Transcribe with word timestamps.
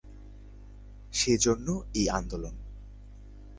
সে 1.13 1.33
জন্য 1.37 1.67
এই 1.93 2.09
আন্দোলন। 2.09 2.55